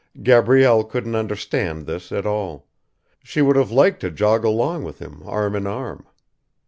Gabrielle 0.23 0.83
couldn't 0.83 1.13
understand 1.13 1.85
this 1.85 2.11
at 2.11 2.25
all; 2.25 2.67
she 3.23 3.39
would 3.39 3.55
have 3.55 3.69
liked 3.69 3.99
to 3.99 4.09
jog 4.09 4.43
along 4.43 4.83
with 4.83 4.97
him 4.97 5.21
arm 5.27 5.55
in 5.55 5.67
arm. 5.67 6.07